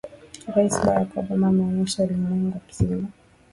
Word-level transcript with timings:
rais 0.55 0.73
barak 0.85 1.09
obama 1.21 1.47
ameonyesha 1.47 2.03
ulimwengu 2.03 2.61
mzima 2.69 3.07